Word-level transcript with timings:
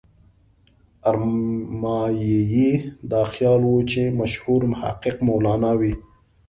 ارمایي 1.09 2.69
دا 3.11 3.21
خیال 3.33 3.61
و 3.71 3.75
چې 3.91 4.01
مشهور 4.19 4.61
محقق 4.71 5.15
مولانا 5.27 5.71
وي. 5.79 5.93